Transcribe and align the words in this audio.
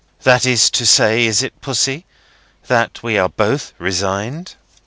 "That 0.23 0.47
is 0.47 0.71
to 0.71 0.83
say, 0.83 1.27
is 1.27 1.43
it, 1.43 1.61
Pussy, 1.61 2.07
that 2.65 3.03
we 3.03 3.19
are 3.19 3.29
both 3.29 3.73
resigned?" 3.77 4.55